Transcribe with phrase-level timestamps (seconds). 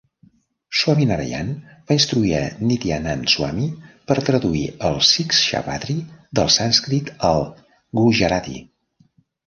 [0.77, 1.51] Swaminarayan
[1.91, 2.39] va instruir a
[2.71, 3.69] Nityanand Swami
[4.09, 6.01] per traduir el Shikshapatri
[6.41, 7.49] del sànscrit al
[8.05, 8.63] gujarati.